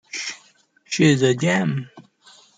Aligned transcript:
She’s 0.91 1.21
a 1.29 1.31
gem. 1.43 1.71